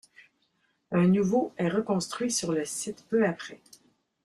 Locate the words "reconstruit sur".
1.69-2.53